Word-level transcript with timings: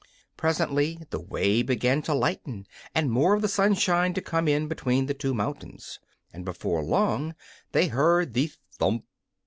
Presently 0.35 0.97
the 1.11 1.19
way 1.19 1.61
began 1.61 2.01
to 2.01 2.15
lighten 2.15 2.65
and 2.95 3.11
more 3.11 3.35
of 3.35 3.43
the 3.43 3.47
sunshine 3.47 4.15
to 4.15 4.19
come 4.23 4.47
in 4.47 4.67
between 4.67 5.05
the 5.05 5.13
two 5.13 5.35
mountains. 5.35 5.99
And 6.33 6.43
before 6.43 6.81
long 6.81 7.35
they 7.71 7.85
heard 7.87 8.33
the 8.33 8.49
"thump! 8.79 9.05